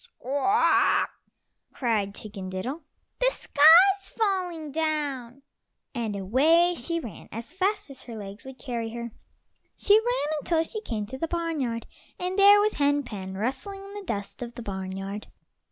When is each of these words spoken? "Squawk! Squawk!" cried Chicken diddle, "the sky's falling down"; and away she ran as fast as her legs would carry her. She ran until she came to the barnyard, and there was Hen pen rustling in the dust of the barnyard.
"Squawk! 0.03 0.33
Squawk!" 0.33 1.09
cried 1.73 2.15
Chicken 2.15 2.49
diddle, 2.49 2.81
"the 3.19 3.29
sky's 3.29 4.09
falling 4.09 4.71
down"; 4.71 5.43
and 5.93 6.15
away 6.15 6.73
she 6.75 6.99
ran 6.99 7.29
as 7.31 7.51
fast 7.51 7.87
as 7.91 8.01
her 8.01 8.15
legs 8.17 8.43
would 8.43 8.57
carry 8.57 8.89
her. 8.95 9.11
She 9.77 9.93
ran 9.99 10.37
until 10.39 10.63
she 10.63 10.81
came 10.81 11.05
to 11.05 11.19
the 11.19 11.27
barnyard, 11.27 11.85
and 12.17 12.39
there 12.39 12.59
was 12.59 12.73
Hen 12.73 13.03
pen 13.03 13.35
rustling 13.35 13.83
in 13.83 13.93
the 13.93 14.01
dust 14.01 14.41
of 14.41 14.55
the 14.55 14.63
barnyard. 14.63 15.27